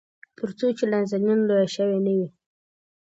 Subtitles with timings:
[0.37, 2.27] تر څو پورې چې نازنين لويه شوې نه وي.